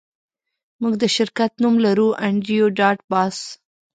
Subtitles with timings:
[0.81, 3.37] موږ د شرکت نوم لرو انډریو ډاټ باس